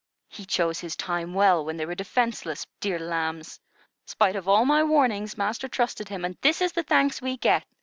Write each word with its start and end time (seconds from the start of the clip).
"He 0.27 0.45
chose 0.45 0.79
his 0.79 0.95
time 0.95 1.35
well, 1.35 1.63
when 1.63 1.77
they 1.77 1.85
were 1.85 1.93
defenceless, 1.93 2.65
dear 2.79 2.97
lambs! 2.97 3.59
Spite 4.07 4.35
of 4.35 4.47
all 4.47 4.65
my 4.65 4.81
warnings, 4.83 5.37
master 5.37 5.67
trusted 5.67 6.09
him, 6.09 6.25
and 6.25 6.35
this 6.41 6.59
is 6.59 6.71
the 6.71 6.81
thanks 6.81 7.21
we 7.21 7.37
get. 7.37 7.65